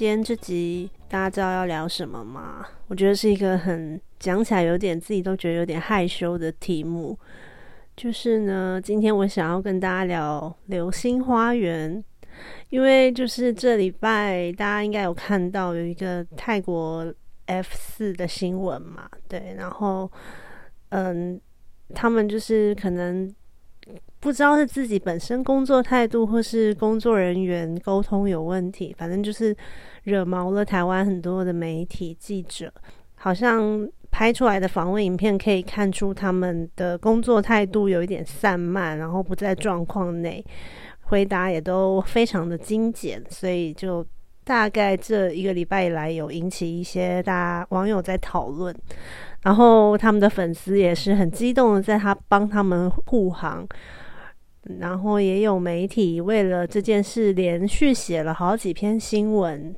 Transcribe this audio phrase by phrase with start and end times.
[0.00, 2.66] 今天这集大家知道要聊什么吗？
[2.88, 7.14] 我觉得是一个很讲起来有点自己都觉得有点害羞的题目。
[7.98, 12.02] 就是呢，今天我想要跟大家聊《流星花园》，
[12.70, 17.14] 因为就是这礼拜大家应该有看到有一个泰国
[17.44, 20.10] F 四的新闻嘛，对，然后
[20.88, 21.38] 嗯，
[21.94, 23.30] 他们就是可能。
[24.20, 29.56] 不知道是自己本身工作态度，或是工作人员沟通有问题，反正就是
[30.04, 32.72] 惹毛了台湾很多的媒体记者。
[33.22, 40.42] 好像拍出来的访问影片可以看出他们的工作态度有一点散漫，然后不在状况内，
[41.02, 44.04] 回答也都非常的精简，所以就
[44.42, 48.74] 大概这一个礼拜以来有引起一些大网友在讨论，
[49.42, 53.66] 然后他们的粉丝也是很激动的在他帮他们护航。
[54.78, 59.74] 然后也有媒体为了这件事连续写了好几篇新闻，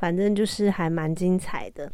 [0.00, 1.88] 反正就是还蛮精彩的。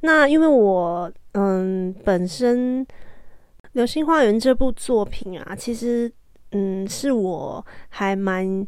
[0.00, 2.84] 那因为我嗯本身
[3.72, 6.12] 《流星花园》这部作品啊，其实
[6.50, 8.66] 嗯是我还蛮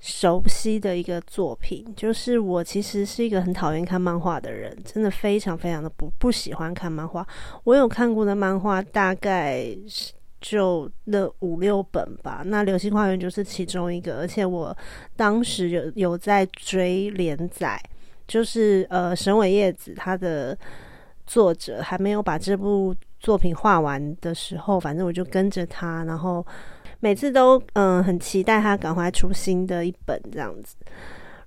[0.00, 1.84] 熟悉的一个作品。
[1.94, 7.26] 就是我其实是一个很讨厌看漫画的人，真的非常非常的不不喜欢看漫画。
[7.64, 10.12] 我有看过的漫画大概是。
[10.40, 14.72] 就那五六本吧，那《流星花园》就是其中一个，而且我
[15.16, 17.76] 当时有有在追连载，
[18.28, 20.56] 就是呃神尾叶子他的
[21.26, 26.46] 作者还没有把这部作品画完的时候，反正我就跟着他，然后
[27.00, 30.76] 每次都嗯很期待他赶快出新的一本这样子。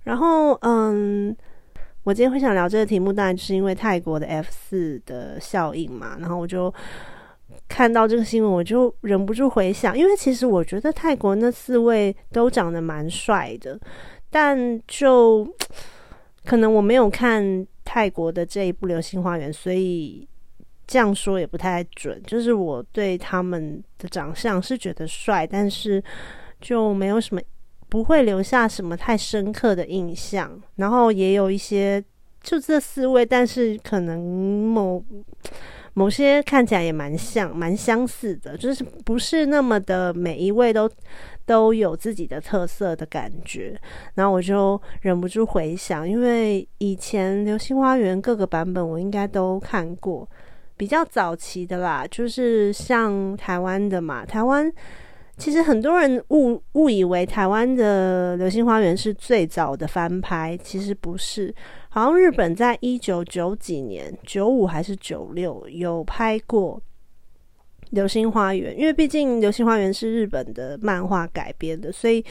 [0.04, 1.34] 然后嗯，
[2.04, 6.74] 我今天会想聊这个题目，当然就是因为泰国的 F 四的效应嘛，然后我就。
[7.68, 13.80] 看到这个新闻，我就忍不住回想，因为其实我觉得泰国那四位都长得蛮帅的，
[14.30, 15.48] 但就
[16.46, 20.28] 可能我没有看泰国的这一部《流星花园》，所以
[20.88, 22.22] 这样说也不太准。
[22.26, 26.04] 就是我对他们的长相是觉得帅，但是
[26.60, 27.42] 就没有什么
[27.90, 30.62] 不会留下什么太深刻的印象。
[30.76, 32.04] 然后也有一些
[32.42, 35.04] 就这四位，但是可能某。
[35.94, 40.90] 某些看起来也蛮像、蛮相似的，就是不是那么的每一位都
[41.46, 43.80] 都有自己的特色的感觉。
[44.16, 50.28] 然后我就忍不住回想，因为以前《流星花园》各个版本我应该都看过，
[50.78, 54.72] 比较早期的啦，就是像台湾的嘛，台湾。
[55.38, 61.54] 其实很多人误误以为台湾的《流星花园》是最早的翻拍，其实不是。
[61.90, 66.78] 好像日本在一九九几年、九五还是九六有拍过
[67.90, 72.24] 《流星花园》，因为毕竟《流星花园》是日本的漫画改编的，所以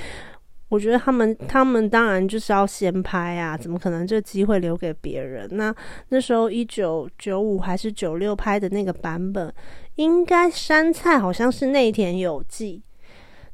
[0.69, 5.49] 我觉得他们他们当然就是要先拍啊，怎么可能这机会留给别人？
[5.53, 5.75] 那
[6.09, 9.53] 那时候一九九五还是九六拍的那个版本，
[9.97, 12.83] 应该山菜好像是内田有纪。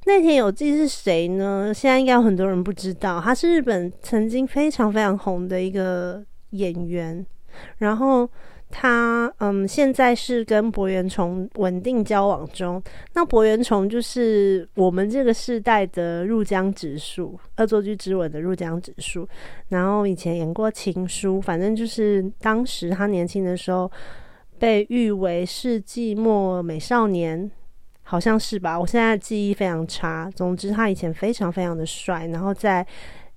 [0.06, 1.72] 内田有纪是谁呢？
[1.74, 7.26] 现在应该有很多人不知道，他是日本曾经非常非常红的一个演员。
[7.78, 8.28] 然后
[8.70, 12.80] 他嗯，现在是跟博元崇稳定交往中。
[13.14, 19.28] 那博元崇就是我们这个世代的入江直树，《恶作剧之吻》的入江直树。
[19.70, 23.90] 然后以前演过《情书》，反正就是当时他年轻的时候
[24.56, 27.50] 被誉为世纪末美少年。
[28.08, 30.30] 好像是吧，我现在记忆非常差。
[30.36, 32.86] 总之，他以前非常非常的帅，然后在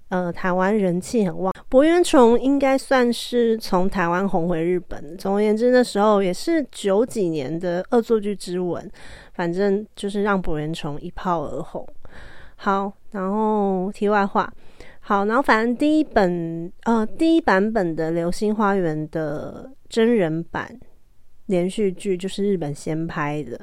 [0.09, 1.51] 呃台湾人气很旺。
[1.67, 5.17] 博元崇应该算是从台湾红回日本。
[5.17, 8.87] 总而言之，那时候也是九几年的恶作剧之吻，
[9.33, 11.83] 反正就是让博元崇一炮而红。
[12.55, 14.53] 好，然后题外话，
[14.99, 20.79] 好，然后反正第一本呃第一版本的《流星花园》的真人版
[21.47, 23.59] 连续剧就是日本先拍的。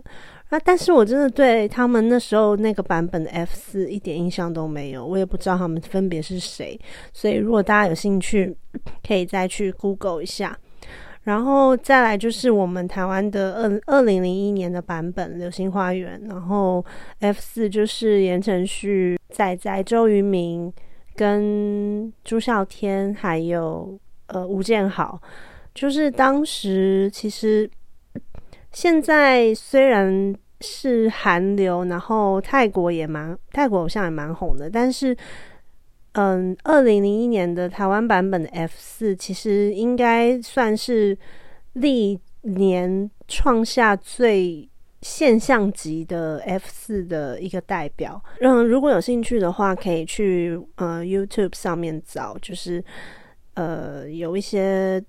[0.49, 0.59] 啊！
[0.65, 6.79] 但是我真的对他们那时候那个版本的 F 四一点印象都没有，我也不知道他们分别是谁。
[7.13, 8.57] 所以如果大家有兴趣，
[9.05, 10.57] 可以再去 Google 一下。
[11.25, 16.85] 然后再来就是我们台湾的二二零零一年的版本《流星花园》，然后
[17.19, 20.73] F 四就是言承旭、仔仔、周渝民
[21.17, 23.99] 跟朱孝天，还有
[24.29, 25.21] 呃吴建豪，
[25.75, 27.69] 就是当时其实。
[28.76, 35.17] 现在虽然是韩流，然后泰国也蛮泰国偶像也蛮红的，但是，
[36.12, 41.17] 嗯，二零零一年的台湾版本的 F 四其实应该算是
[41.73, 44.69] 历年创下最
[45.00, 48.23] 现象级的 F 四的一个代表。
[48.43, 52.84] 嗯，如果有兴趣的话，可以去呃 YouTube 上面找，就是
[53.55, 55.02] 呃有一些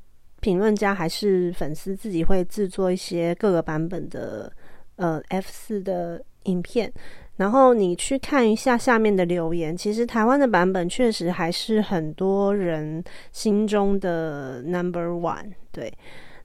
[0.48, 4.50] 评论家还是粉丝自己会制作一些各个版本的
[4.96, 6.90] 呃 F 四的影片。
[7.36, 13.04] 然后你去看一下下面的留言，其实台湾的版本确实还是很多人
[13.34, 15.52] 心中的 number one。
[15.74, 15.94] 对，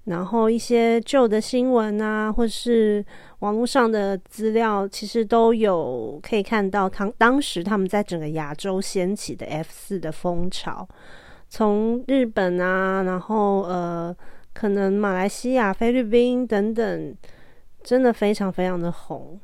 [0.06, 3.04] 然后一些旧的新闻啊，或是
[3.38, 10.88] 网络上的资料，其实都有可以看到，当当时他们在整个亚洲掀起的 F 四的风潮，
[11.54, 14.16] 从日本啊，然后呃，
[14.54, 17.14] 可能马来西亚、菲律宾等等，
[17.82, 19.38] 真的非常非常的红。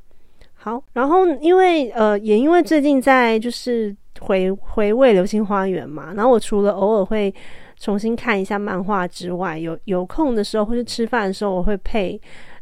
[0.55, 7.33] 好，然后因为呃，也因为最近在就是回回味《流星花园》嘛，然后我除了偶尔会
[7.79, 12.19] 重新看一下漫画之外，有有空的时候或是吃饭的时候，我会配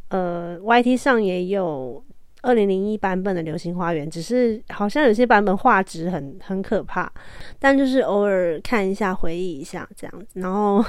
[0.08, 2.02] 呃，YT 上也有
[2.42, 7.10] 二零零一版本的《流星花园》，只是好像有些版本画质很很可怕，
[7.58, 10.40] 但就是偶尔看一下，回忆一下这样子。
[10.40, 10.84] 然后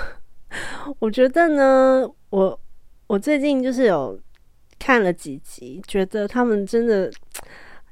[0.99, 2.59] 我觉得呢，我
[3.07, 4.19] 我最近就是有。
[4.79, 7.11] 看了几集，觉得他们真的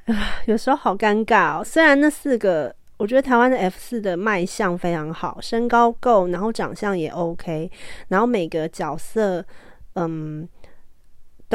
[0.06, 0.14] 啊，
[0.46, 1.64] 有时候好尴尬哦。
[1.64, 7.72] 虽然那四个，我觉得台湾的 F 四的卖相非常好，身高够，然后长相也 OK，
[8.10, 9.44] 然后每个角色
[9.96, 10.48] 嗯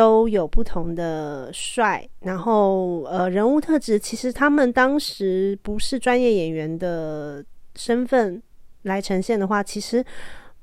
[0.00, 7.44] 都有不同的帅，然后呃人物特质，其实他们当时不是专业演员的
[7.76, 8.42] 身份
[8.84, 10.02] 来呈现的话，其实。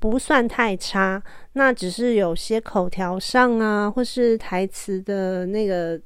[0.00, 1.20] 不算太差，
[1.54, 6.00] 那只是有些口条上啊，或是台词的那个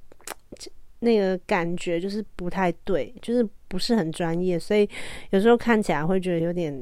[1.01, 4.89] 那个感觉就是不太对，就是不是很专业，所以
[5.29, 6.73] 有时候看起来会觉得有点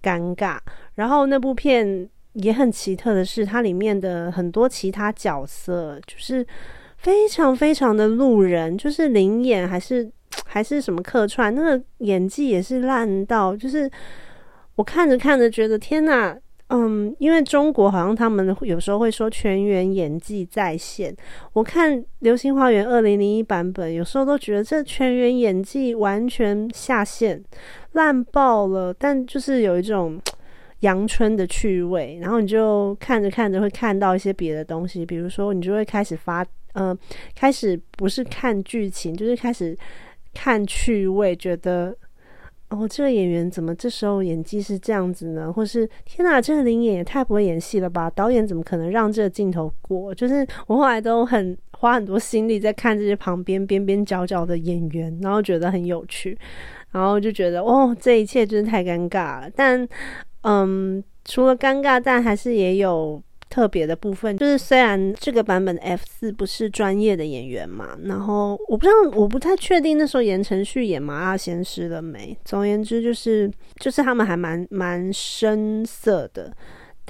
[0.00, 0.56] 尴尬。
[0.94, 2.08] 然后那部片
[2.42, 6.44] 也很奇特的是，它里面的很多其他角色就是
[6.96, 10.10] 非常非常的路人，就是灵演还是
[10.44, 13.90] 还是什么客串，那个演技也是烂到就是。
[14.78, 16.38] 我看着看着，觉得天哪，
[16.68, 21.12] 嗯，因为中国好像他们有时候会说全员演技在线。
[21.52, 27.42] 我看《流星花园》二零零一版本，有时候都觉得这全员演技完全下线，
[27.94, 28.94] 烂爆了。
[28.94, 30.16] 但就是有一种
[30.80, 36.44] 阳春的趣味，然后你就看着看着会看到一些别的东西，比如说你就会开始发，
[36.74, 36.96] 呃，
[37.34, 39.76] 开始不是看剧情，就是开始
[40.34, 41.96] 看趣味，觉得。
[42.70, 45.50] 哦，这个演员怎么这时候演技是这样子呢？
[45.50, 48.10] 或是天哪，这个林演也太不会演戏了吧？
[48.10, 50.14] 导演怎么可能让这个镜头过？
[50.14, 56.38] 就是我后来都很花很多心力在看这些旁边边边角角的演员，然后觉得很有趣，
[56.90, 59.50] 然后就觉得哦，这一切真是太尴尬了。
[59.56, 59.88] 但
[60.42, 63.22] 嗯，除了尴尬，但还是也有。
[63.50, 72.36] 特别的部分就是，虽然这个版本的 F 四不是专业的演员嘛，然后我不知道，我不太确定那时候言承旭演麻辣鲜师了没。
[72.44, 73.50] 总而言之，就是
[73.80, 76.54] 就是他们还蛮蛮深色的。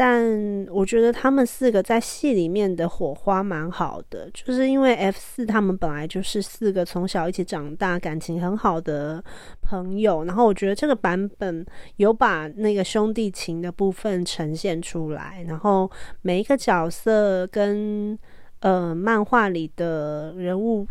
[0.00, 9.20] 但我觉得他们四个在戏里面的火花蛮好的，就是因为 F 四他们本来就是四个从小一起长大、感情很好的
[9.60, 15.90] 朋友，然后我觉得这个版本有把那个兄弟情的部分呈现出来，然后
[16.22, 18.16] 每一个角色跟
[18.60, 20.86] 呃漫画里的人物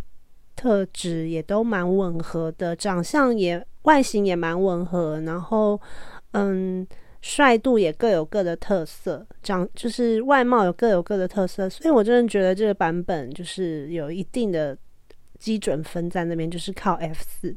[0.54, 5.80] 特质也都蛮吻合的，长相也外形也蛮吻合，然后
[6.34, 6.86] 嗯。
[7.22, 14.78] 帅度也各有各的特色，长就是外貌有各有各的特色，所以我真的觉得这个版本就是有一定的
[15.38, 17.54] 基准分在那边，就是靠 F 四。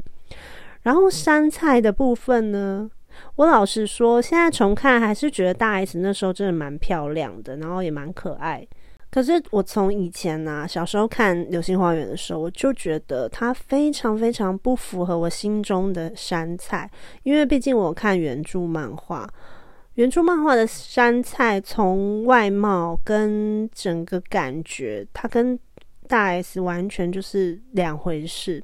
[0.83, 2.91] 然后山菜的部分呢，
[3.37, 8.67] 我老实说，现在重看还是觉得大 S 那时候真的蛮漂亮的，然后也蛮可爱。
[9.11, 16.89] 可是我从以前啊，小时候看《流星花园》的时候，我就觉得它非常非常不符合我心中的山菜，
[17.25, 19.29] 因为毕竟我看原著漫画，
[19.95, 25.59] 原著漫画的山菜从外貌跟整个感觉，它跟
[26.07, 28.63] 大 S 完全就是两回事，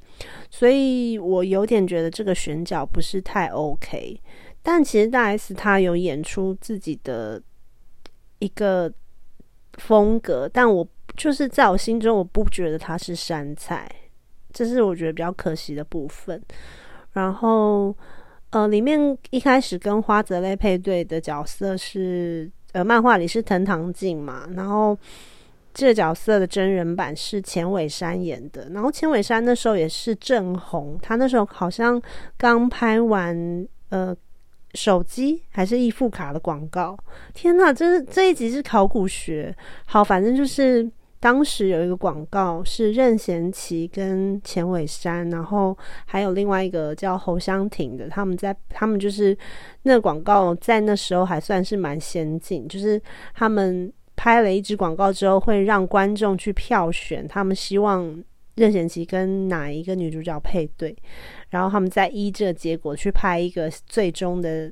[0.49, 4.17] 所以我有点觉得这个选角不是太 OK。
[4.63, 7.41] 但其实大 S 她有演出自己的
[8.39, 8.89] 一个。
[9.77, 13.89] 风格，但我就是在我心中，我不觉得它是山菜，
[14.51, 16.41] 这是我觉得比较可惜的部分。
[17.13, 17.95] 然后，
[18.49, 24.97] 呃，里面一开始跟花泽类配对的角色是，呃，漫画里是藤堂静嘛，然后
[25.73, 32.01] 这个角色的真人版是钱伟山演的，然后钱伟山那时候也是正红，他那时候好像
[32.37, 34.15] 刚拍完，呃。
[34.73, 36.97] 手机还是易付卡的广告？
[37.33, 39.55] 天哪，这是这一集是考古学。
[39.85, 49.35] 好，反正就是当时有一个广告是任贤齐跟钱伟山，然后还有另外一个叫侯湘婷的，他们在他们就是
[49.83, 53.01] 那广告在那时候还算是蛮先进，就是
[53.33, 58.23] 他们拍了一支广告之后，会让观众去票选，他们希望
[58.57, 60.95] 任贤齐跟哪一个女主角配对，
[61.49, 64.71] 然后他们再依这个结果去拍一个最终的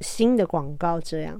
[0.00, 1.38] 新的广告，这样。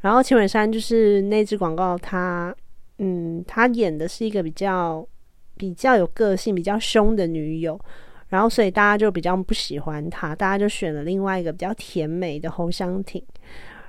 [0.00, 2.54] 然后钱伟山就是那支广告，他。
[3.02, 5.08] 嗯，他演的是一个比较
[5.56, 7.80] 比较有个性、比较凶的女友，
[8.28, 13.24] 然后所以大家就比较不喜欢他，大家就选了另外一个比较甜美的侯湘婷。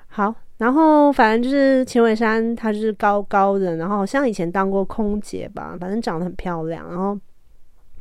[0.07, 6.87] 好，然后反正就是钱伟山，他就是高高的，然后好像以前当过空姐吧，反正长得很漂亮。
[6.87, 7.17] 然后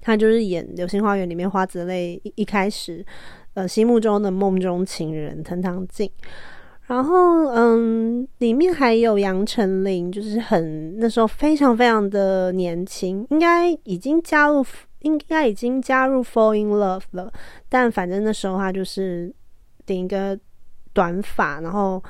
[0.02, 3.02] 他就是演《流星花园》里面花泽类一开始
[3.54, 6.10] 呃心目中的梦中情人藤堂静。
[6.86, 14.62] 然后，嗯，里面还有杨丞琳，就是很那时候非常非常的年轻，应该已经加入，
[14.98, 17.32] 应该已经加入《Fall in Love》了。
[17.70, 19.32] 但反正那时候他就是
[19.86, 20.38] 顶一个
[20.92, 21.60] 短发。
[21.60, 22.02] 然后，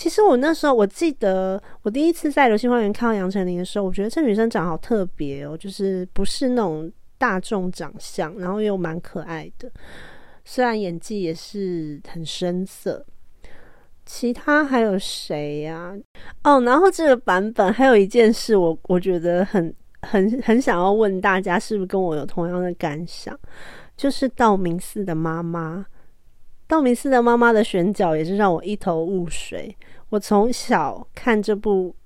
[0.00, 9.70] 其实我那时候我记得，我第一次在《流星花园》看到杨丞琳的时候，我觉得这女生长得好特别哦，就是不是那种大众长相，然后又蛮可爱的，
[10.42, 13.04] 虽然演技也是很生涩。
[14.06, 15.94] 其他还有谁呀？
[16.44, 23.38] 哦，然后这个版本还有一件事，我我觉得很很很想要问大家，是不是跟我有同样的感想？
[23.98, 25.84] 就是道明寺的妈妈，
[26.66, 29.76] 道明寺的妈妈的选角也是让我一头雾水。
[30.10, 31.96] 我从小看这部，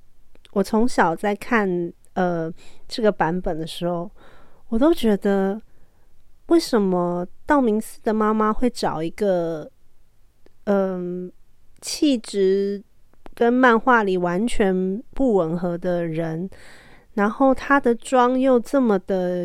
[0.53, 2.51] 我从小在看呃
[2.89, 4.11] 这个版本的时候，
[4.69, 5.61] 我都觉得
[6.47, 9.71] 为什么道明寺的妈妈会找一个
[10.65, 11.31] 嗯。
[11.87, 12.83] 气质
[13.35, 16.49] 跟漫画里完全不吻合的人，
[17.13, 19.45] 然后她的妆又这么的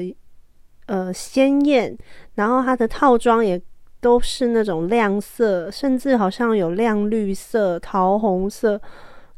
[0.85, 1.97] 呃鲜艳，
[2.35, 3.61] 然后她的套装也
[4.01, 8.81] 都是那种亮色，甚至好像有亮绿色、桃红色，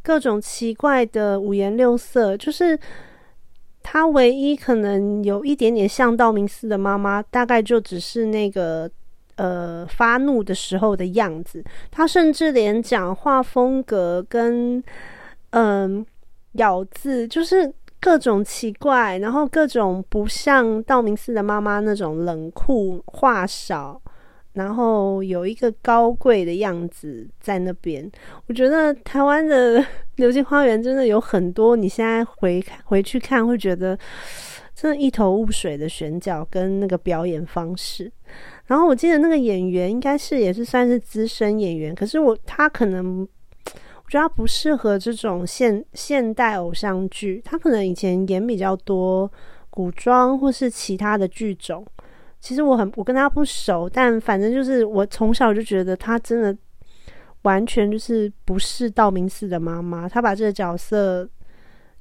[0.02, 2.36] 各种奇怪的五颜六色。
[2.38, 2.80] 就是
[3.84, 8.90] 他唯一可能有一点点像道明寺的妈妈，大概就只是那个。
[9.38, 14.84] 呃，发怒的时候的样子，他甚至连讲话风格跟
[15.52, 16.06] 嗯
[16.52, 24.00] 咬字，就是各种奇怪，然后各种不像道明寺的妈妈那种冷酷话少，
[24.54, 28.10] 然后有一个高贵的样子在那边。
[28.48, 29.80] 我觉得台湾的
[30.16, 33.98] 《流星花园》真的有很多，你现在回回去看，会觉得
[34.76, 38.12] 真的一头雾水的选角跟那个表演方式。
[38.66, 49.30] 然后我记得那个演员应该是也是算是资深演员，可是我他可能我觉得他不适合这种现现代偶像剧，他可能以前演比较多
[49.70, 51.86] 古装或是其他的剧种。
[52.42, 56.58] 其实我很我跟他不熟，但反正就是我从小就觉得他真的
[57.44, 61.30] 完全就是不是道明寺的妈妈，他把这个角色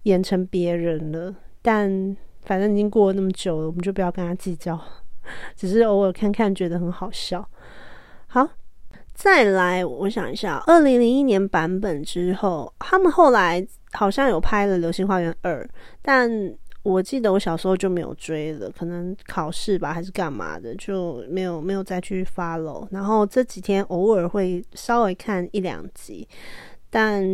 [0.04, 1.34] 演成别人了。
[1.62, 4.80] 但反正已经过了那么久了，我们就不要跟他计较。
[5.54, 7.46] 只是偶尔看看，觉得很好笑。
[8.26, 8.48] 好，
[9.12, 15.62] 再来，我想一下，二零零一年版本之后，他们后来好像有拍了《流星花园二》，
[16.00, 16.30] 但
[16.82, 22.86] 我记得我小时候就没有追了，可能考试吧，还是干嘛的，就没有没有再去 follow。
[22.90, 26.26] 然后这几天偶尔会稍微看一两集，
[26.88, 27.24] 但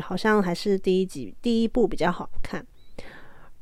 [0.00, 2.66] 好像还是第一集第一部比较好看。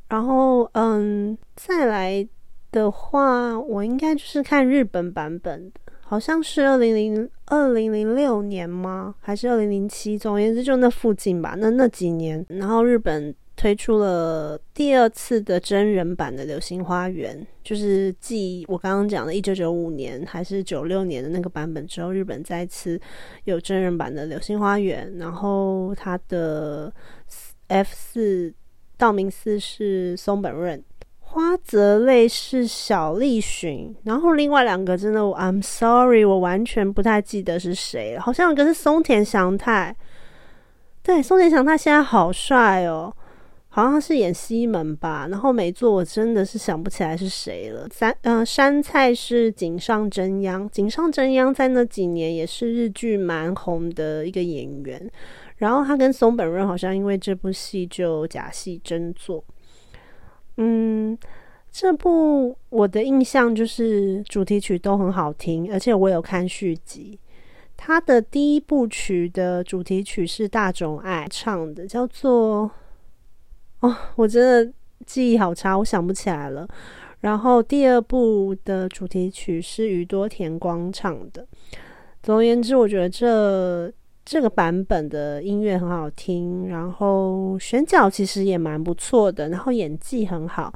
[0.08, 2.26] 然后，嗯，再来。
[2.74, 9.14] 的话，我应该就是看日本版本的，好像是二零零二零零六年吗？
[9.20, 10.18] 还是二零零七？
[10.18, 11.54] 总而言之，就那附近吧。
[11.56, 23.00] 那那几年，然后日本推出了第二次的真人版的《流星花园》，就是继我刚刚讲的一九九五年还是九六年的那个版本之后，日本再次
[23.44, 25.12] 有真人版的《流星花园》。
[25.18, 26.92] 然后它的
[27.68, 28.52] F 四
[28.96, 30.82] 道明寺是松本润。
[31.20, 38.16] 花泽类是小栗旬，然后另外两个真的，I'm sorry，我完全不太记得是谁。
[38.16, 39.96] 好像有个是松田翔太，
[41.02, 43.12] 对，松田翔太现在好帅哦，
[43.74, 45.26] 好像是演西门吧。
[45.28, 47.88] 然后没做我真的是想不起来是谁了。
[47.90, 55.10] 三，嗯，山菜是井上真央，井上真央在那几年也是日剧蛮红的一个演员。
[55.56, 59.44] 然后他跟松本润好像因为这部戏就假戏真做。
[60.58, 61.18] 嗯，
[61.72, 67.18] 这部我的印象就是主题曲都很好听，而且我有看续集。
[67.76, 72.70] 它的第一部曲的主题曲是大冢爱唱的，叫做……
[73.84, 74.72] 哦，我真的
[75.04, 76.66] 记忆好差，我想不起来了。
[77.20, 81.46] 然后第二部的主题曲是宇多田光唱的。
[82.22, 83.92] 总而言之，我觉得这
[84.24, 90.72] 这个版本的音乐很好听，然后选角其实也蛮不错的，然后演技很好。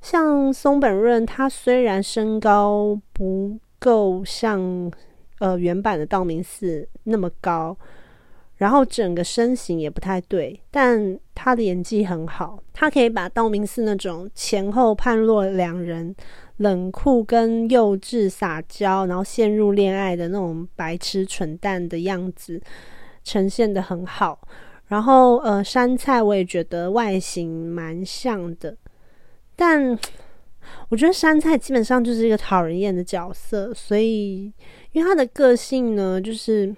[0.00, 4.88] 像松本润，他虽然身高不够像
[5.40, 7.76] 呃原版的道明寺那么高。
[8.58, 16.12] 然后整个身形也不太对，但他的演技很好，他可以把道明寺那种前后判若两人、
[16.56, 22.60] 冷酷跟幼稚、撒娇，然后陷入恋爱的那种白痴蠢蛋的样子
[23.22, 24.40] 呈现的很好。
[24.88, 28.76] 然后呃，山菜我也觉得外形蛮像的，
[29.54, 29.96] 但
[30.88, 34.52] 我觉得山菜基本上就是一个讨人厌的角色，所以
[34.90, 36.74] 因为他的个性呢，就是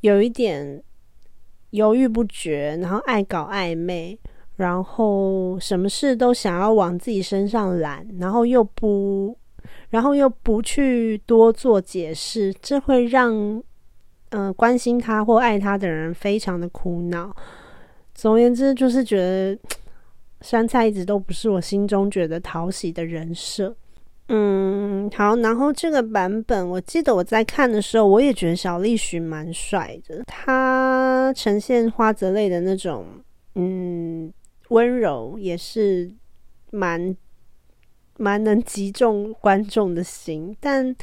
[0.00, 0.82] 有一点。
[1.70, 4.18] 犹豫不决，然后爱搞暧昧，
[4.56, 9.36] 然后什么事都想要往自己身上揽，然后又不，
[9.90, 13.62] 然后又不去多做解释，这会让
[14.30, 17.34] 嗯关心他或爱他的人非常的苦恼。
[18.14, 19.58] 总而言之，就是觉得
[20.42, 23.74] 山菜一直都不是我心中觉得讨喜的人设。
[24.32, 30.22] 嗯，好，然后这个版本，我记得我在看的时候，我也觉得小栗旬蛮帅的。
[30.24, 33.04] 他呈现花泽类的那种，
[33.56, 34.32] 嗯，
[34.68, 36.08] 温柔，也是
[36.70, 37.16] 蛮
[38.18, 40.56] 蛮能击中观众的心。
[40.60, 40.94] 但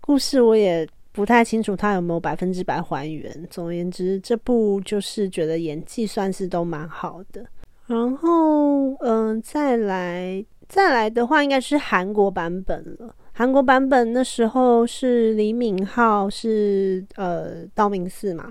[0.00, 3.46] 故事我也不太清楚，他有没有百分之百还原。
[3.50, 7.44] 总而言之，这部就是觉得演技算是都蛮好的。
[7.86, 10.42] 然后，嗯，再来。
[10.68, 13.14] 再来的话，应该是韩国版本了。
[13.32, 18.50] 韩国版本那时候是李敏镐是呃道明寺嘛，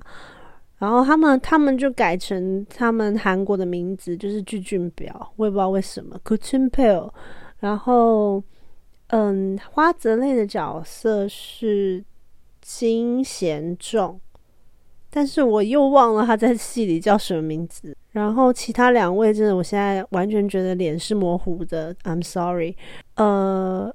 [0.77, 7.11] 然后他们他们就改成他们韩国的名字就是具俊表，我也不知道为什么 Good Chun Peo。
[7.59, 8.43] 然后
[9.07, 12.03] 嗯，花泽类的角色是
[12.61, 14.19] 金贤重。
[15.09, 17.95] 但是我又忘了他在戏里叫什么名字。
[18.17, 21.93] 然后其他两位真的，我现在完全觉得脸是模糊的。
[22.03, 22.75] I'm sorry。
[23.13, 23.93] 呃，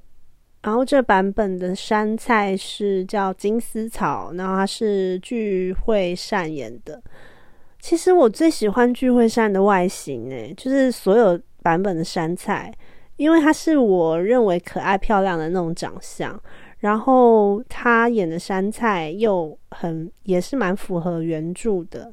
[0.63, 7.03] 然后这版本的山菜是叫金丝草，然后他是聚会善演的。
[7.81, 12.73] 其实我最喜欢聚会善的外形，诶，就是所有版本的山菜，
[13.17, 16.41] 因为他是我认为可爱漂亮的那种长相。
[16.79, 22.09] 然后他演的山菜又很也是蛮符合原著的，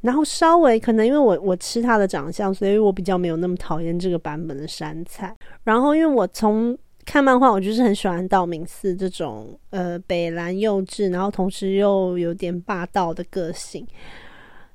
[0.00, 5.34] 然后稍微可能因为我我吃他的长相，所以我比较没有那么讨厌这个版本的山菜。
[5.64, 13.86] 然后因为我从看漫画，我就是很喜欢道明寺这种呃北蓝幼稚，然后同时又有点霸道的个性，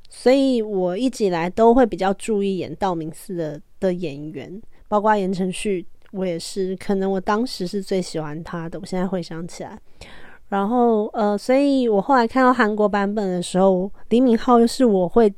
[0.10, 5.86] 所以我一直以来都会比较注意演道明寺的的演员，包括言承旭。
[6.12, 8.78] 我也是，可能我当时是最喜欢他的。
[8.78, 9.80] 我现在回想起来，
[10.52, 15.34] 然后呃，所以我后来看到韩国版本的时候，李敏镐是我会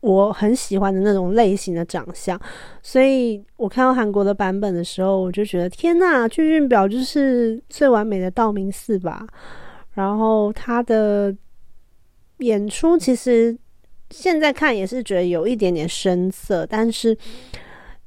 [0.00, 2.38] 我很喜欢的那种类型的长相，
[2.82, 9.26] 所以我看到韩国的版本的时候，我就觉得天呐，俊俊表就是最完美的道明寺吧。
[9.94, 11.34] 然后他的
[12.40, 13.56] 演出其实
[14.10, 17.16] 现在看也是觉得有一点点生涩，但是。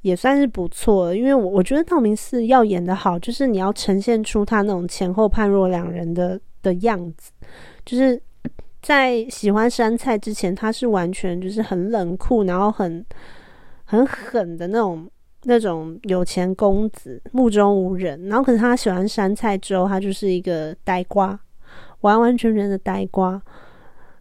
[0.02, 7.32] 也算是不错，因为我我觉得道明寺要演的好，就是你要呈现出他那种前后判若两人的的样子。
[7.84, 8.20] 就是
[8.80, 13.04] 在喜欢山菜之前，他是完全就是很冷酷，然后很
[13.84, 15.10] 很狠的那种
[15.42, 18.28] 那种有钱公子，目中无人。
[18.28, 21.38] 然后可是他喜欢山菜之后，他就是一个呆瓜，
[22.00, 23.40] 完完全全的呆瓜。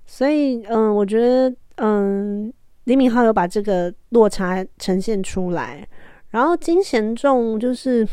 [0.06, 2.52] 所以，嗯，我觉得，嗯。
[2.86, 5.88] 李敏镐有把这个落差呈现出来，
[6.32, 8.06] 然后金贤重就是，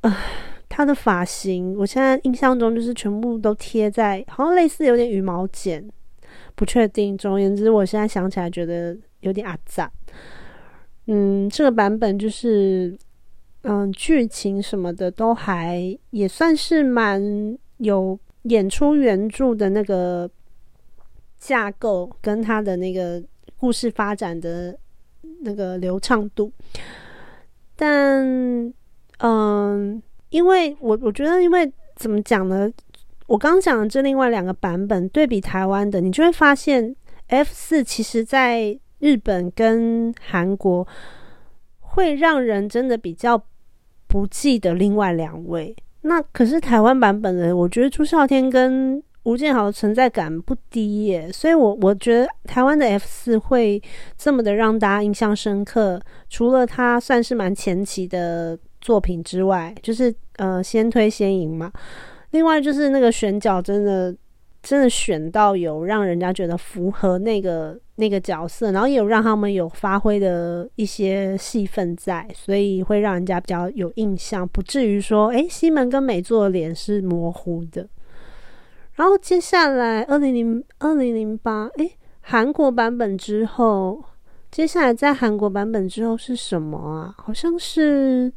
[0.00, 0.16] 呃，
[0.74, 5.86] 他的发型，我现在印象中就是全部都贴在，好像类似有点羽毛剪，
[6.54, 7.16] 不确定。
[7.18, 9.92] 总而言之，我现在想起来觉得有点阿杂。
[11.08, 12.96] 嗯，这个版本就是，
[13.64, 17.22] 嗯，剧情什么的都还也算是蛮
[17.76, 20.30] 有演出原著的那个。
[21.44, 23.20] 架构跟他的那个
[23.56, 24.78] 故事发展的
[25.40, 26.52] 那个流畅度，
[27.74, 28.72] 但
[29.18, 30.00] 嗯，
[30.32, 32.70] 因为我我觉得，因为怎么讲呢？
[33.26, 36.96] 我刚讲的这另外两个版本对比台湾的，你就会发现
[37.28, 40.86] F 四其实在日本跟韩国
[41.80, 43.42] 会让人真的比较
[44.06, 45.76] 不记得另外两位。
[46.00, 53.80] 那可是台湾版本的，我觉得朱孝天跟吴建豪的存在感不低耶，所以我我觉得台湾的 F 四会
[54.16, 61.72] 这么的让大家印象深刻，除了他算是蛮前期的作品之外，就是呃先推先赢嘛，
[62.32, 64.14] 另外就是那个选角真的
[64.62, 77.88] 真的选到有让人家觉得符合那个那个角色，然后也有让他们有发挥的一些戏份在，所以会让人家比较有印象，不至于说诶，西门跟美作的脸是模糊的。
[78.94, 84.04] 然后接下来，二零零二零零八，诶，韩国版本之后，
[84.50, 87.14] 接下来在韩国版本之后是什么啊？
[87.16, 88.30] 好像是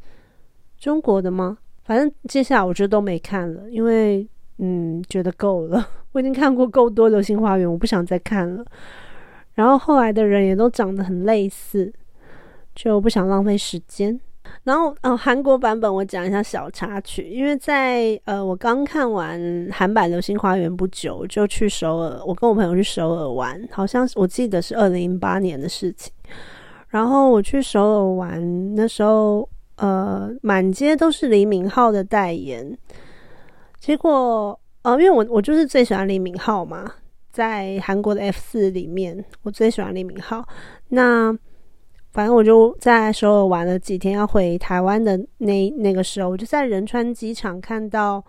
[0.86, 1.58] 中国的吗？
[1.84, 4.28] 反正接下来我觉得都没看了，因为
[4.60, 8.64] 嗯，觉得够了， 我已经看过够多《流星花园》，我不想再看了。
[9.56, 11.92] 然后后来的人也都长得很类似，
[12.76, 14.20] 就不想浪费时间。
[14.64, 26.14] 然后，呃，韩国版本我讲一下小插曲，因为在呃，我刚看完韩版《流星花园》不久，就去首尔，我跟我朋友去首尔玩，好像我记得是二零零八年的事情。
[26.90, 32.78] 然后我去首尔玩，那时候呃，满街都是李敏镐的代言，
[33.80, 36.92] 结果呃，因为我我就是最喜欢李敏镐嘛，
[37.32, 40.44] 在韩国的 F 四里面，我最喜欢李敏镐，
[40.90, 41.38] 那。
[42.12, 48.24] 反正我就在首尔玩了几天，要回台湾的那那个时候，我就在仁川机场看到，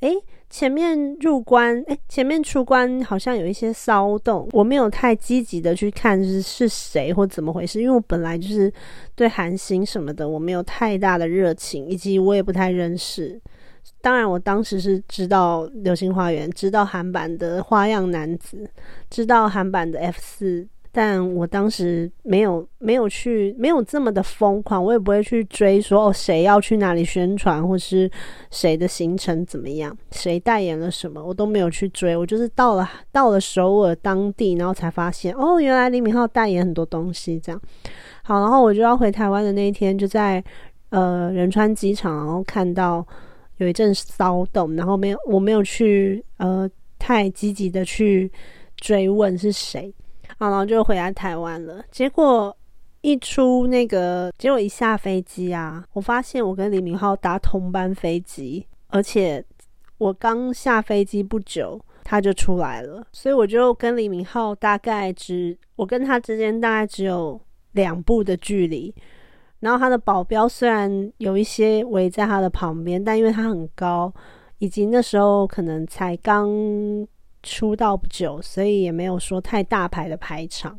[0.00, 0.08] 哎，
[0.50, 8.70] 前面入关，哎，前面出关好像有一些骚动，我没有太积极的去看是是谁或怎么回事，因为我本来就是
[9.14, 13.40] 对韩星什么的我没有太大的热情，以及我也不太认识。
[14.02, 18.58] 当然，我当时是知道《流星花园》，知道韩版的《花样男子》，
[19.08, 20.68] 知道韩版的 F 四。
[20.92, 28.10] 但我当时没有没有去没有这么的疯狂，我也不会去追说哦谁要去哪里宣传，或是
[28.50, 32.16] 谁的行程怎么样，谁代言了什么，我都没有去追。
[32.16, 37.60] 我就是到了到了首尔当地，然后才发现哦，原来李敏镐代言很多东西这样。
[38.22, 40.42] 好，然后我就要回台湾的那一天，就在
[40.88, 43.06] 呃仁川机场，然后看到
[43.58, 48.30] 有一阵骚动，然后没有我没有去呃太积极的去
[48.76, 49.94] 追问是谁。
[50.38, 51.82] 然后就回来台湾了。
[51.90, 52.56] 结果
[53.02, 59.44] 一出那个，结果一下飞机啊，我发现我跟李明浩搭同班飞机，而且
[59.98, 67.40] 我刚下飞机不久他就出来了，所以我就跟李明浩大概只我跟他之间大概只有
[67.72, 68.94] 两步的距离。
[69.60, 74.12] 然后他的保镖虽然有一些围在他的旁边，但因为他很高，
[74.58, 76.48] 以及那时候可能才刚。
[77.42, 80.78] 出道不久，所以也没有说太大牌的排场。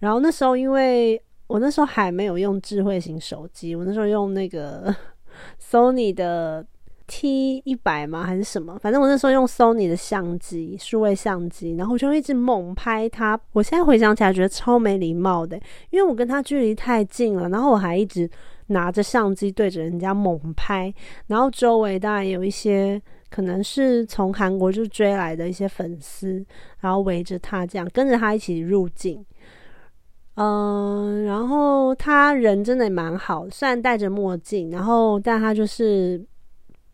[0.00, 4.94] 然后那时候，因为我那时候还没有用智慧型手机，我那时候用那个
[5.58, 6.66] Sony 的
[7.06, 8.22] T 一百吗？
[8.24, 8.78] 还是什么？
[8.78, 13.38] 反正我那时候用 Sony 的相机，数位相机，然后我就一直猛拍他。
[13.52, 15.58] 我现在回想起来，觉得超没礼貌的，
[15.90, 18.28] 因为我跟他距离太近了，然后我还一直
[18.66, 20.92] 拿着相机对着人家猛拍，
[21.28, 23.00] 然后周围当然有一些。
[23.34, 26.46] 可能是从韩国就追来的一些粉丝，
[26.78, 29.26] 然后围着他这样跟着他一起入境。
[30.36, 36.24] 嗯，然后他人真的蛮好，虽然戴着墨镜，然后但他就是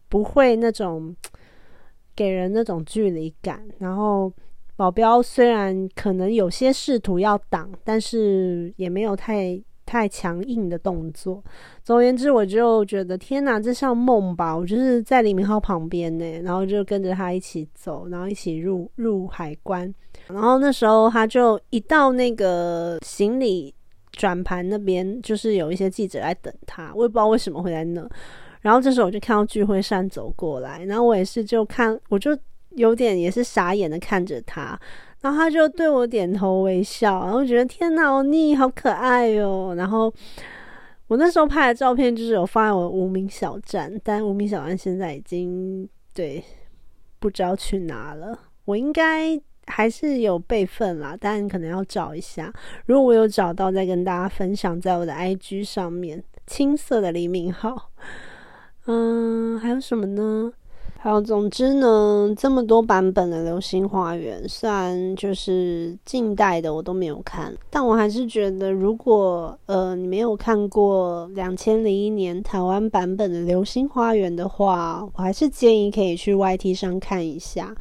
[0.09, 1.15] 不会那种
[2.17, 3.69] 给人那种距离感。
[3.79, 4.33] 然后
[4.77, 9.63] 保镖虽然可能有些试图要挡，但是也没有太。
[9.91, 11.43] 太强硬的动作。
[11.83, 14.57] 总而言之，我就觉得天哪，这像梦吧！
[14.57, 19.93] 我就是在李明浩旁边呢，然后就跟着他一起走，然后一起入入海关。
[20.29, 23.75] 然后那时候他就一到那个行李
[24.13, 28.09] 转盘那边，就是有一些记者在等他，我也不知道为什么会在那。
[28.61, 32.31] 然后这时候我就看到聚会善走过来，然后我也是就看，我就
[32.77, 34.79] 有点也是傻眼的看着他。
[35.21, 39.75] 然后他就对我点头微笑，然后我觉得天哪，欧尼好可爱哟。
[39.77, 40.13] 然后
[41.09, 46.43] 我那时候拍的照片就是有放在我的无名小站，但无名小站现在已经对
[47.19, 48.39] 不知道去哪了。
[48.65, 52.53] 我应该还是有备份啦，但可能要找一下。
[52.87, 56.23] 如果我有找到，再跟大家分享在我的 IG 上面。
[56.47, 57.93] 青色的黎明号，
[58.87, 60.53] 嗯，还有什么呢？
[61.03, 77.75] 好，总之呢，这么多版本的《流星花园》，虽然就是近代的我都没有看，但我还是觉得，如果呃你没有看过两千零一年台湾版本的《流星花园》的话，我还是建议可以去 YT 上看一下。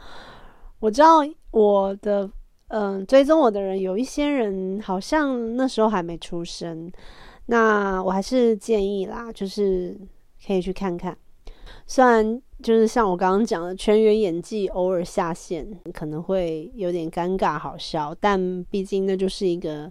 [0.80, 1.18] 我知道
[1.52, 2.30] 我的
[2.70, 6.90] 嗯追踪我的人有一些人好像那时候还没出生，
[7.48, 10.00] 那我还是建议啦，就是
[10.48, 11.18] 可以去看看，
[11.86, 12.42] 虽然。
[12.62, 19.90] 就是像我刚刚讲的，全员演技偶尔下线，可能会有点尴尬好笑，但毕竟那就是一个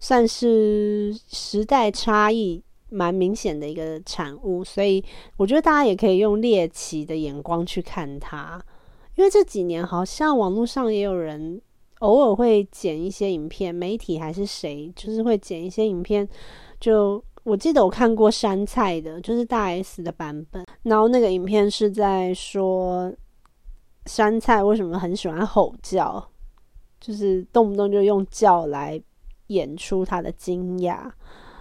[0.00, 5.04] 算是时代差异蛮明显的一个产物，所以
[5.36, 8.58] 我觉得大家也可以用猎奇的眼光去看它，
[9.16, 11.60] 因为这几年好像网络上也有人
[11.98, 16.26] 偶尔会剪一些影片，媒体还是谁，就是会剪一些影片，
[16.80, 17.22] 就。
[17.46, 23.14] 我记得我看过山菜的，就是大 S 的版本，然后那个影片是在说
[24.06, 26.28] 山菜为什么很喜欢吼叫，
[27.00, 29.00] 就是动不动就用叫来
[29.46, 31.08] 演出他的惊讶。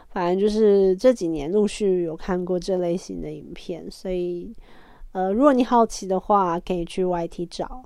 [0.10, 4.56] 反正就是这几年陆续有看过这类型的影片，所以
[5.12, 7.84] 呃，如果你好奇的话，可以去 YT 找。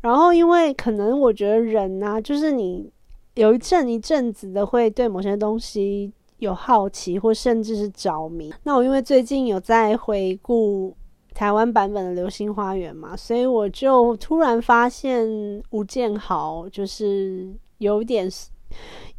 [0.00, 2.90] 然后因为可能我觉得人啊，就是你
[3.34, 6.12] 有一阵一阵子的会对某些东西。
[6.38, 10.94] 有好奇或甚至是着迷，那我因为最近有在回顾
[11.32, 15.26] 台湾版本的《流星花园》嘛，所以我就突然发现
[15.70, 18.28] 吴建豪就是有点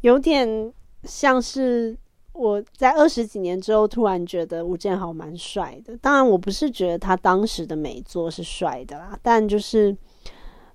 [0.02, 0.72] 有点
[1.04, 1.96] 像是
[2.32, 5.96] 我在二十几年之后突然觉得吴建豪蛮帅的。
[5.96, 9.96] 当然，我不是觉得他当时的美作是帅的啦，但就是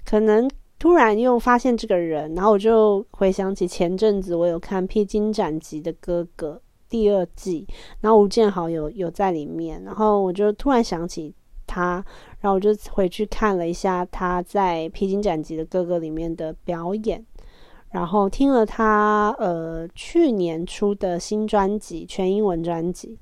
[0.03, 0.49] 可能。
[0.81, 6.55] 突然又发现这个人，然后我就回想起前阵子我有看《披荆斩棘的哥哥》
[6.89, 7.67] 第二季，
[7.99, 11.35] 然后吴建豪有有在里面，然后我就突然想起
[11.67, 12.03] 他，
[12.39, 17.23] 然后我就回去看了一下他在《披荆斩棘的哥哥》里面的表演，
[17.91, 23.19] 然后听了他呃去年出的新专辑全英文专辑，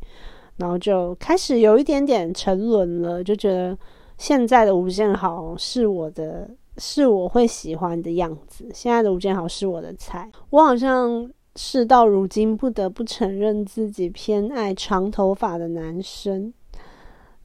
[0.56, 3.78] 然后就开始有一点点沉沦了，就觉得
[4.18, 6.50] 现在的吴建豪是我的。
[6.80, 8.66] 是我会喜欢的样子。
[8.74, 10.32] 现在的吴建豪是我的菜。
[10.50, 16.54] 我好像事到如今不得不承认自己偏爱长头发的男生。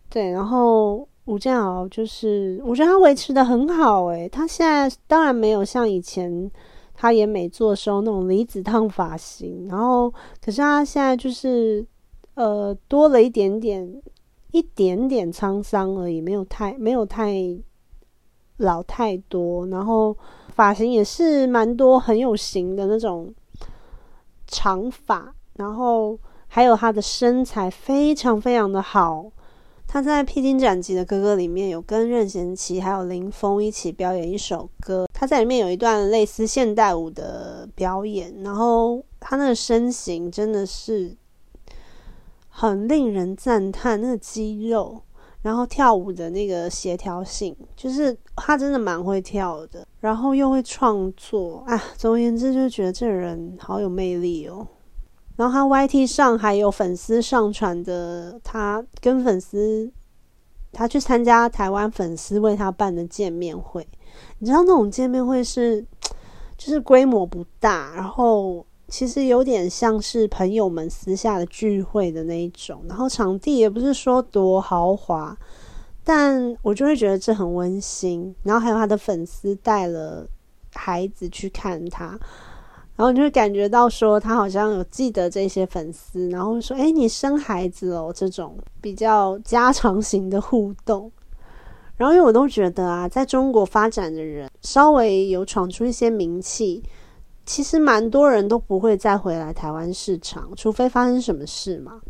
[0.09, 4.05] 对，然后吴建豪就是，我觉得他维持的很好。
[4.05, 6.49] 诶，他现在当然没有像以前
[6.95, 10.09] 他演美作时候那种离子烫发型，然后
[10.41, 11.85] 可是他现在就是
[12.35, 14.01] 呃多了一点点
[14.53, 17.35] 一点点沧桑而已，没有太没有太。
[18.59, 20.17] 老太多，然后
[20.49, 23.35] 发型也是蛮多，很有型的那种
[24.47, 29.31] 长发，然后还有他的身材非常非常的好。
[29.87, 41.17] 他在《披荆斩棘的哥哥》里面有跟任贤齐还有林峰一起表演一首歌，他在里面有一段类似现代舞的表演，然后他那个身形真的是
[42.49, 45.03] 很令人赞叹，那个肌肉。
[45.45, 51.79] 然后跳舞的那个协调性，就是他真的蛮会跳的，然后又会创作啊。
[51.99, 54.67] 总而言之，就觉得这人好有魅力哦。
[55.37, 59.93] 然后他 YT 上还有粉丝上传的他跟粉丝，
[60.73, 63.87] 他去参加台湾粉丝为他办的见面会。
[64.39, 65.85] 你知道那种见面会是，
[66.57, 68.65] 就是规模不大，然后。
[68.89, 75.37] 其实有点像是朋友们私下的聚会的那一种，然后场地也不是说多豪华，
[76.05, 78.35] 但我就会觉得这很温馨。
[78.43, 80.27] 然后还有他的粉丝带了
[80.75, 82.09] 孩子去看他，
[82.95, 91.11] 然后你就会感觉到说他好像有记得这些粉丝，然后说：“哎，你生孩子了？”这种比较家常型的互动。
[91.97, 96.83] 然后因为我都觉得啊，在中国发展的人稍微有闯出一些名气。
[97.47, 102.01] 其实蛮多人都不会再回来台湾市场，除非发生什么事嘛。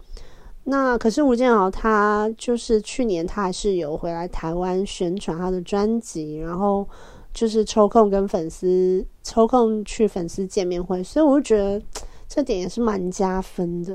[0.65, 6.89] 那可是吴建豪，他就是去年他还是有回来台湾宣传他的专辑，然后
[7.35, 11.83] 就是抽空跟粉丝抽空去粉丝见面会，所以我就觉得
[12.27, 13.95] 这点也是蛮加分的。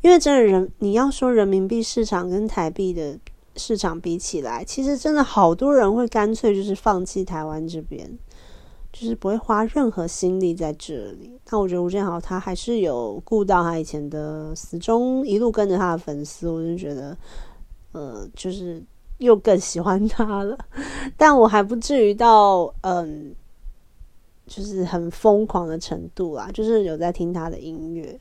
[0.00, 3.16] 因为真的人，你要说人民币市场跟台币的
[3.54, 8.18] 市场比起来，其实真的好多人会干脆就是放弃台湾这边。
[8.92, 11.38] 就是不会花任何心力在这里。
[11.50, 17.16] 那我觉得吴建豪他还是有顾到他以前的死忠，一路跟着他的粉丝，我就觉得，
[17.92, 18.82] 呃，就是
[19.18, 20.58] 又更喜欢他了。
[21.16, 23.34] 但我还不至于到嗯，
[24.46, 26.50] 就是很疯狂的程度啦。
[26.52, 28.18] 就是有在听他的音乐，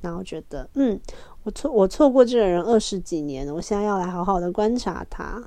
[0.00, 1.00] 然后觉得，嗯，
[1.44, 5.42] 我错我错过这个人二十几年了，我现在要来好好的观察他。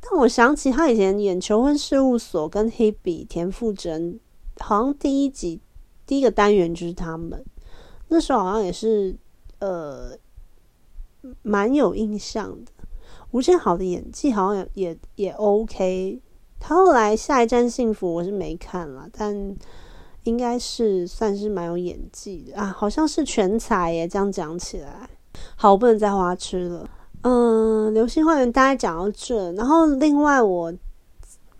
[0.00, 4.20] 但我想起他以前演《求婚事务所》跟 Hebe 田馥甄，
[4.58, 5.60] 好像第一集
[6.06, 7.44] 第一个单元就是他们，
[8.08, 9.16] 那时候好像也是
[9.58, 10.16] 呃
[11.42, 12.72] 蛮有印象的。
[13.32, 16.22] 吴建豪的演技好像也也也 OK。
[16.58, 19.54] 他后来《下一站幸福》我是没看了，但
[20.22, 24.08] 应该是算是蛮有演技的啊，好像是全才耶。
[24.08, 25.10] 这样讲起来，
[25.56, 26.88] 好，不能再花痴了。
[27.28, 30.72] 嗯，流星花园大概讲到这，然后另外我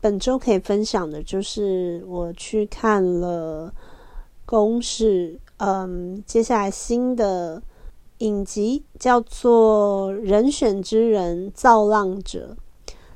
[0.01, 3.75] 本周可以分享的就是我去看了
[4.45, 7.61] 公式，嗯，接下来新的
[8.19, 12.57] 影集叫做《人选之人造浪者》，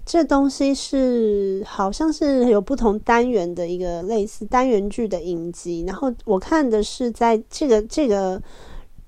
[0.04, 8.42] 这东西是好像是有不同单元的一个类似单元剧的影集，然后我看的是在这个这个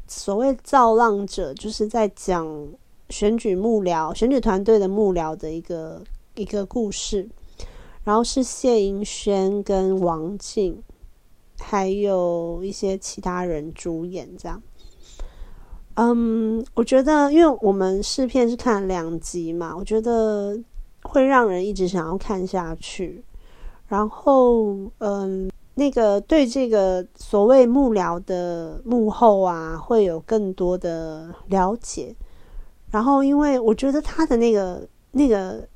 [0.07, 2.69] 所谓造浪者，就是在讲。
[3.13, 6.03] 选举幕僚、选举团队的幕僚的一个
[6.35, 7.29] 一个故事，
[8.05, 10.83] 然后是谢盈萱跟王静，
[11.61, 14.63] 还有一些其他人主演，这样。
[15.97, 20.59] 嗯，我觉得，因为我们试片是看两集嘛，我觉得
[21.03, 23.23] 会让人一直想要看下去。
[23.89, 32.17] 然后，嗯，那个对这个所谓幕僚的幕后啊，会有更多的了解。
[32.93, 35.67] 然后，因为我觉得他的那个那个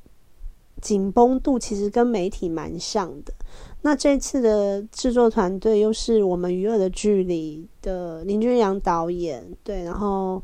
[0.79, 3.33] 紧绷度其实跟媒体蛮像的。
[3.81, 10.39] 那这次的制作团队又是我们《娱乐的距离》的林君阳导演，对，然后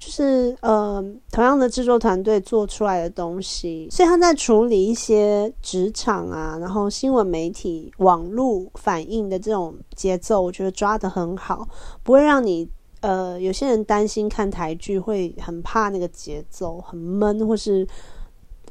[0.00, 11.68] 就是呃，同样的制作团队做出来的东西，所以他在处理一些职场啊，然后新闻媒体、网络反应的这种节奏，我觉得抓的很好，
[12.02, 12.68] 不会让你。
[13.00, 17.86] 呃，有些人担心看台剧会很怕那个节奏很闷，或是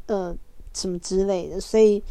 [0.07, 0.35] 呃
[0.73, 2.03] 什么之类的，所以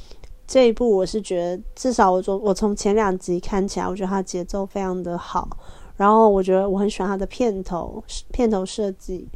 [0.46, 5.48] 这一部我是觉得，至少我从我从前两集看起来，我觉得它节奏非常的好。
[5.96, 9.26] 然后我觉得我很喜欢它的片头片头设计，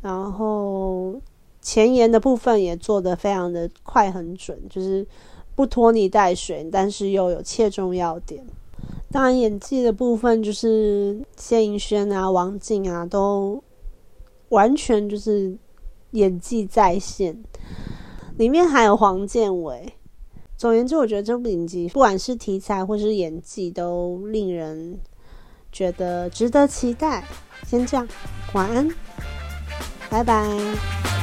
[0.00, 1.20] 然后
[1.60, 5.06] 前言的部分也做的非常的快很准，就是
[5.54, 8.44] 不拖泥带水，但是又有切中要点。
[9.10, 13.62] 当然，演技的部分就是谢盈萱啊、王静啊，都
[14.50, 15.56] 完全就是
[16.10, 17.42] 演技在线。
[18.36, 19.94] 里面还有黄建伟。
[20.56, 24.98] 总而言之，我觉得这部影集不管是题材或是演技，都令人
[25.72, 27.24] 觉得值得期待。
[27.66, 28.06] 先这样，
[28.54, 28.88] 晚安，
[30.10, 31.17] 拜拜。